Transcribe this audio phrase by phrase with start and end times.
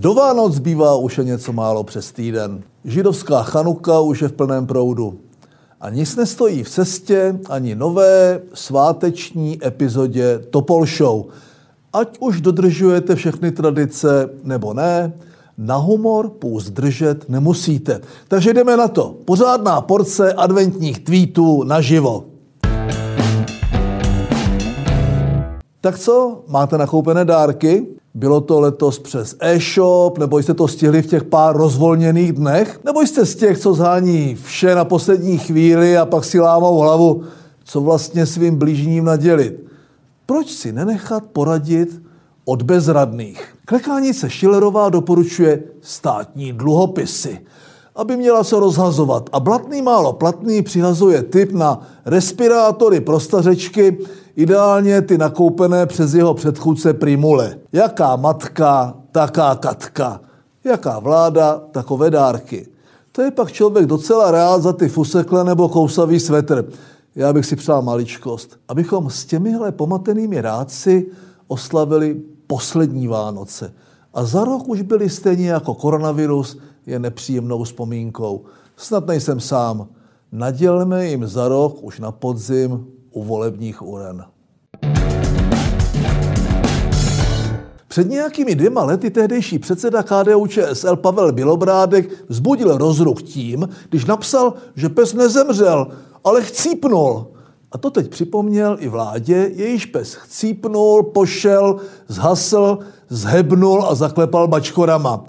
[0.00, 2.62] Do Vánoc bývá už je něco málo přes týden.
[2.84, 5.20] Židovská chanuka už je v plném proudu.
[5.80, 11.24] A nic nestojí v cestě ani nové sváteční epizodě Topol Show.
[11.92, 15.12] Ať už dodržujete všechny tradice nebo ne,
[15.58, 18.00] na humor půst držet nemusíte.
[18.28, 19.14] Takže jdeme na to.
[19.24, 22.24] Pořádná porce adventních tweetů naživo.
[25.80, 27.86] Tak co, máte nakoupené dárky?
[28.14, 32.80] Bylo to letos přes e-shop, nebo jste to stihli v těch pár rozvolněných dnech?
[32.84, 37.22] Nebo jste z těch, co zhání vše na poslední chvíli a pak si lámou hlavu,
[37.64, 39.66] co vlastně svým blížním nadělit?
[40.26, 42.02] Proč si nenechat poradit
[42.44, 43.54] od bezradných?
[43.64, 47.40] Klekánice Schillerová doporučuje státní dluhopisy,
[47.96, 49.30] aby měla co rozhazovat.
[49.32, 53.98] A blatný málo platný přihazuje tip na respirátory pro stařečky,
[54.40, 57.58] Ideálně ty nakoupené přes jeho předchůdce Primule.
[57.72, 60.20] Jaká matka, taká katka.
[60.64, 62.68] Jaká vláda, takové dárky.
[63.12, 66.68] To je pak člověk docela rád za ty fusekle nebo kousavý svetr.
[67.16, 68.56] Já bych si přál maličkost.
[68.68, 71.06] Abychom s těmihle pomatenými rádci
[71.48, 73.72] oslavili poslední Vánoce.
[74.14, 78.44] A za rok už byli stejně jako koronavirus je nepříjemnou vzpomínkou.
[78.76, 79.88] Snad nejsem sám.
[80.32, 84.24] Nadělme jim za rok už na podzim u volebních uren.
[87.88, 94.54] Před nějakými dvěma lety tehdejší předseda KDU ČSL Pavel Bilobrádek vzbudil rozruch tím, když napsal,
[94.76, 95.86] že pes nezemřel,
[96.24, 97.26] ale chcípnul.
[97.72, 101.76] A to teď připomněl i vládě, jejíž pes chcípnul, pošel,
[102.08, 105.24] zhasl, zhebnul a zaklepal bačkorama.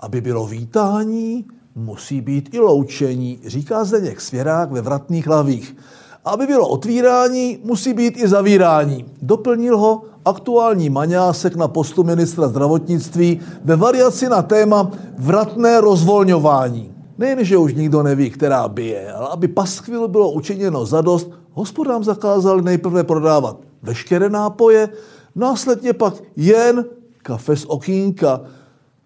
[0.00, 1.44] Aby bylo vítání,
[1.74, 5.76] musí být i loučení, říká Zdeněk Svěrák ve Vratných lavích.
[6.24, 9.04] Aby bylo otvírání, musí být i zavírání.
[9.22, 16.92] Doplnil ho aktuální maňásek na postu ministra zdravotnictví ve variaci na téma vratné rozvolňování.
[17.18, 22.62] Nejen, že už nikdo neví, která bije, ale aby paskvilu bylo učiněno zadost, hospodám zakázali
[22.62, 24.88] nejprve prodávat veškeré nápoje,
[25.34, 26.84] následně pak jen
[27.22, 28.40] kafe z okýnka.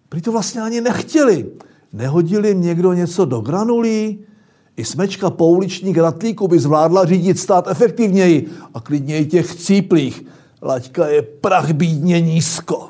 [0.09, 1.45] Prý to vlastně ani nechtěli.
[1.93, 4.19] Nehodili někdo něco do granulí?
[4.77, 10.25] I smečka pouliční gratlíku by zvládla řídit stát efektivněji a klidně i těch cíplých.
[10.61, 12.89] Laťka je prach bídně nízko.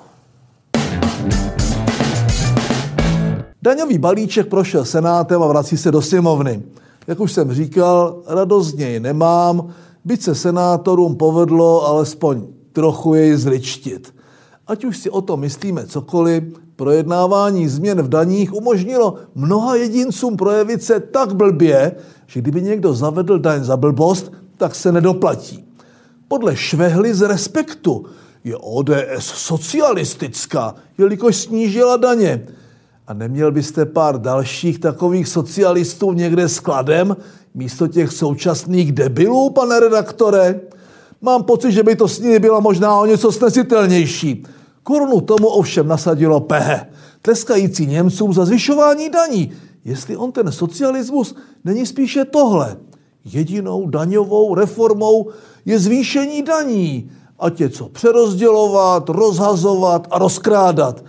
[3.62, 6.64] Daňový balíček prošel senátem a vrací se do sněmovny.
[7.08, 9.74] Jak už jsem říkal, radost z něj nemám,
[10.06, 14.14] byť se senátorům povedlo alespoň trochu jej zličtit.
[14.68, 16.44] Ať už si o tom myslíme cokoliv,
[16.78, 21.96] projednávání změn v daních umožnilo mnoha jedincům projevit se tak blbě,
[22.28, 25.66] že kdyby někdo zavedl daň za blbost, tak se nedoplatí.
[26.28, 28.06] Podle Švehly z Respektu
[28.44, 32.48] je ODS socialistická, jelikož snížila daně.
[33.08, 37.18] A neměl byste pár dalších takových socialistů někde skladem
[37.54, 40.60] místo těch současných debilů, pane redaktore?
[41.22, 44.46] Mám pocit, že by to s nimi bylo možná o něco snesitelnější.
[44.88, 46.88] Korunu tomu ovšem nasadilo pehe,
[47.22, 49.52] tleskající Němcům za zvyšování daní.
[49.86, 52.78] Jestli on ten socialismus není spíše tohle.
[53.26, 55.30] Jedinou daňovou reformou
[55.66, 57.12] je zvýšení daní.
[57.40, 61.04] Ať je co přerozdělovat, rozhazovat a rozkrádat.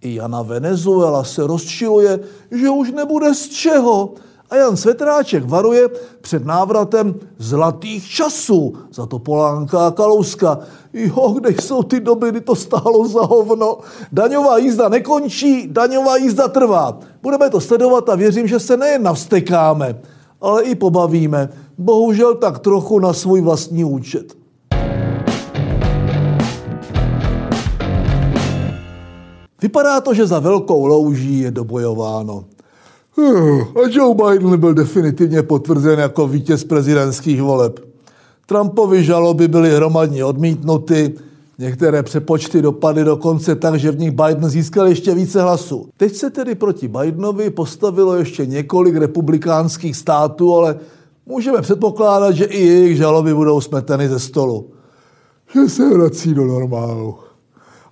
[0.00, 4.14] I Jana Venezuela se rozčiluje, že už nebude z čeho.
[4.50, 5.88] A Jan Svetráček varuje
[6.20, 8.74] před návratem zlatých časů.
[8.92, 10.58] Za to Polánka a Kalouska.
[10.92, 13.78] Jo, kde jsou ty doby, kdy to stálo za hovno.
[14.12, 16.98] Daňová jízda nekončí, daňová jízda trvá.
[17.22, 20.00] Budeme to sledovat a věřím, že se nejen navstekáme,
[20.40, 21.48] ale i pobavíme.
[21.78, 24.38] Bohužel tak trochu na svůj vlastní účet.
[29.62, 32.44] Vypadá to, že za velkou louží je dobojováno.
[33.18, 37.80] A Joe Biden byl definitivně potvrzen jako vítěz prezidentských voleb.
[38.46, 41.14] Trumpovi žaloby byly hromadně odmítnuty,
[41.58, 45.88] některé přepočty dopadly dokonce tak, že v nich Biden získal ještě více hlasů.
[45.96, 50.78] Teď se tedy proti Bidenovi postavilo ještě několik republikánských států, ale
[51.26, 54.70] můžeme předpokládat, že i jejich žaloby budou smeteny ze stolu.
[55.54, 57.14] Že se vrací do normálu.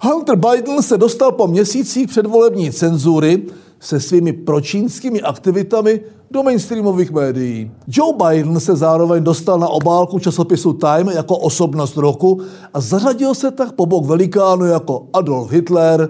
[0.01, 3.43] Hunter Biden se dostal po měsících předvolební cenzury
[3.81, 6.01] se svými pročínskými aktivitami
[6.31, 7.71] do mainstreamových médií.
[7.89, 12.41] Joe Biden se zároveň dostal na obálku časopisu Time jako osobnost roku
[12.75, 16.09] a zařadil se tak po bok velikánu jako Adolf Hitler,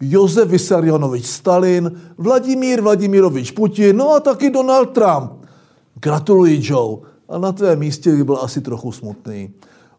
[0.00, 5.32] Josef Vysarionovič Stalin, Vladimír Vladimirovič Putin, no a taky Donald Trump.
[6.00, 6.96] Gratuluji, Joe.
[7.28, 9.50] A na tvém místě by byl asi trochu smutný.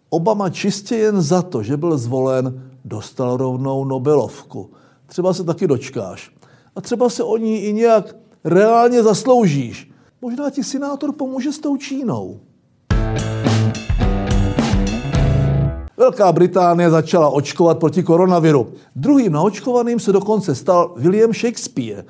[0.09, 4.69] Obama čistě jen za to, že byl zvolen, dostal rovnou Nobelovku.
[5.05, 6.38] třeba se taky dočkáš.
[6.79, 9.91] A třeba se o ní i nějak reálně zasloužíš.
[10.21, 12.39] Možná ti senátor pomůže s tou Čínou.
[15.97, 18.67] Velká Británie začala očkovat proti koronaviru.
[18.95, 22.05] Druhým naočkovaným se dokonce stal William Shakespeare.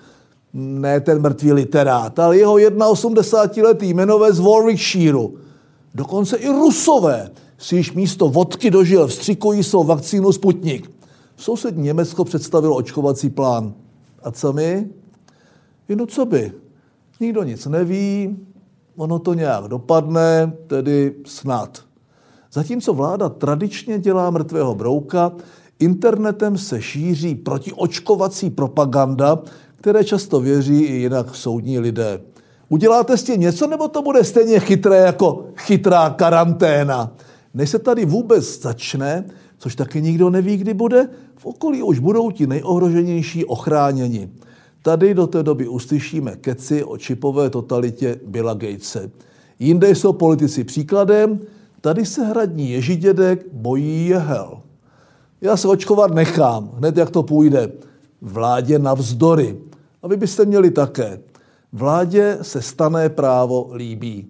[0.54, 5.28] Ne ten mrtvý literát, ale jeho 81-letý jmenové Warwickshire.
[5.96, 10.92] Dokonce i Rusové si již místo vodky dožil vstřikují svou vakcínu Sputnik.
[11.38, 13.74] Sousední Německo představilo očkovací plán.
[14.24, 14.90] A co my?
[15.88, 16.52] Jenom co by?
[17.20, 18.38] Nikdo nic neví,
[18.96, 21.84] ono to nějak dopadne, tedy snad.
[22.54, 25.32] Zatímco vláda tradičně dělá mrtvého brouka,
[25.80, 29.40] internetem se šíří protiočkovací propaganda,
[29.76, 32.22] které často věří i jinak soudní lidé.
[32.70, 37.16] Uděláte s tím něco, nebo to bude stejně chytré jako chytrá karanténa?
[37.54, 39.26] Než se tady vůbec začne,
[39.60, 44.30] což taky nikdo neví, kdy bude, v okolí už budou ti nejohroženější ochráněni.
[44.82, 49.12] Tady do té doby uslyšíme keci o čipové totalitě Billa Gatese.
[49.60, 51.40] Jinde jsou politici příkladem,
[51.82, 54.62] tady se hradní ježidědek bojí jehel.
[55.42, 57.72] Já se očkovat nechám, hned jak to půjde.
[58.22, 59.58] Vládě navzdory.
[60.04, 61.20] A vy byste měli také.
[61.74, 64.28] Vládě se stané právo líbí.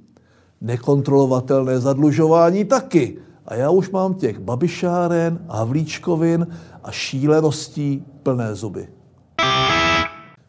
[0.62, 3.18] Nekontrolovatelné zadlužování taky.
[3.50, 6.48] A já už mám těch babišáren, havlíčkovin
[6.84, 8.88] a šíleností plné zuby.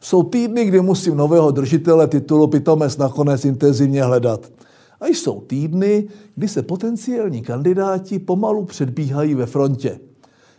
[0.00, 4.52] Jsou týdny, kdy musím nového držitele titulu Pitomec nakonec intenzivně hledat.
[5.00, 10.00] A jsou týdny, kdy se potenciální kandidáti pomalu předbíhají ve frontě.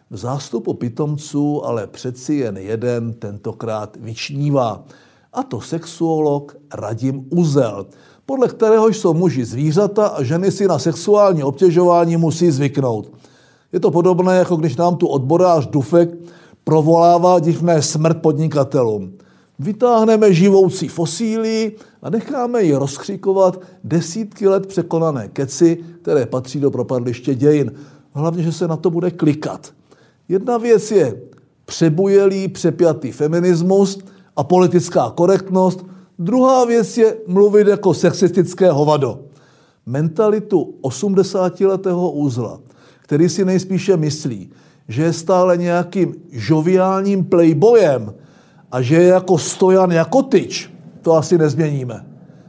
[0.09, 4.83] V zástupu pitomců ale přeci jen jeden tentokrát vyčnívá.
[5.33, 7.85] A to sexuolog Radim Uzel,
[8.31, 13.11] podle kterého jsou muži zvířata a ženy si na sexuální obtěžování musí zvyknout.
[13.73, 16.09] Je to podobné, jako když nám tu odborář Dufek
[16.63, 19.13] provolává divné smrt podnikatelům.
[19.59, 27.35] Vytáhneme živoucí fosíly a necháme ji rozkřikovat desítky let překonané keci, které patří do propadliště
[27.35, 27.71] dějin.
[28.13, 29.73] Hlavně, že se na to bude klikat.
[30.29, 31.21] Jedna věc je
[31.65, 33.99] přebujelý, přepjatý feminismus
[34.35, 35.90] a politická korektnost,
[36.23, 39.19] druhá věc je mluvit jako sexistické hovado.
[39.85, 42.59] Mentalitu 80-letého úzla,
[43.01, 44.49] který si nejspíše myslí,
[44.87, 48.13] že je stále nějakým žoviálním playboyem,
[48.71, 52.05] a že je jako stojan jako tyč, to asi nezměníme.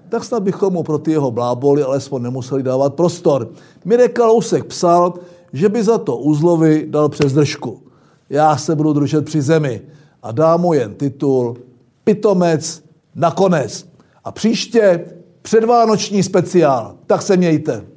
[0.09, 3.51] Tak snad bychom mu pro ty jeho bláboli alespoň nemuseli dávat prostor.
[3.85, 5.15] Mirek Kalousek psal,
[5.53, 7.83] že by za to úzlovi dal přes držku.
[8.31, 9.83] Já se budu držet při zemi
[10.23, 11.57] a dám mu jen titul
[12.05, 12.83] Pitomec
[13.15, 13.89] nakonec.
[14.25, 15.05] A příště
[15.43, 16.97] předvánoční speciál.
[17.07, 17.92] Tak se mějte.